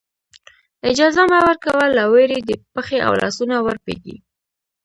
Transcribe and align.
اجازه 0.89 1.21
مه 1.31 1.39
ورکوه 1.45 1.85
له 1.97 2.03
وېرې 2.13 2.39
دې 2.47 2.55
پښې 2.73 2.97
او 3.07 3.13
لاسونه 3.21 3.55
ورپېږي. 3.65 4.15